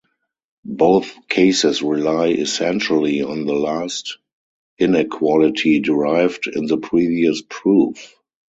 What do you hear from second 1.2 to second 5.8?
cases rely essentially on the last inequality